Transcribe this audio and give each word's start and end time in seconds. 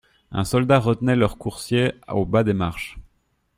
Un 0.31 0.45
soldat 0.45 0.79
retenait 0.79 1.15
leurs 1.15 1.37
coursiers 1.37 1.91
au 2.07 2.25
bas 2.25 2.43
des 2.43 2.55
marches. 2.55 2.97